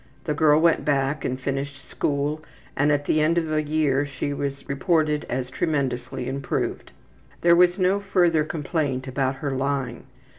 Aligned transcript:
The 0.23 0.33
girl 0.33 0.59
went 0.59 0.83
back 0.83 1.23
and 1.23 1.39
finished 1.39 1.87
school 1.87 2.43
and 2.75 2.91
at 2.91 3.05
the 3.05 3.21
end 3.21 3.37
of 3.37 3.53
a 3.53 3.61
year 3.61 4.07
was 4.35 4.67
reported 4.67 5.27
as 5.29 5.51
tremendously 5.51 6.27
improved. 6.27 6.89
There 7.41 7.55
was 7.55 7.77
no 7.77 7.99
further 7.99 8.43
complaint 8.43 9.07
about 9.07 9.35
her 9.35 9.51
lying. 9.51 10.07